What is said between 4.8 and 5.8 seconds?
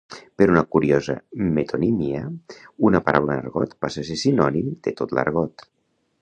de tot l'argot.